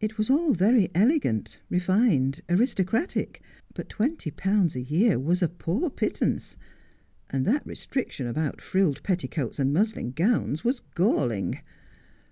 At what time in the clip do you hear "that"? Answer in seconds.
7.46-7.66